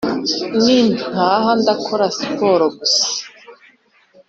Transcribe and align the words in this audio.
Nintaha 0.63 1.49
ndakora 1.61 2.05
siporo 2.17 2.65
gusa 2.77 3.05